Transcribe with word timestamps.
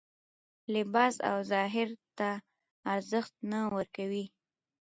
لباس 0.73 1.15
او 1.29 1.37
ظاهر 1.51 1.89
ته 2.17 2.29
ارزښت 2.93 3.33
نه 3.51 3.59
ورکوي 3.75 4.25